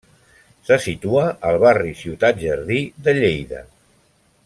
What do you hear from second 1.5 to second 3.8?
al barri Ciutat Jardí de Lleida.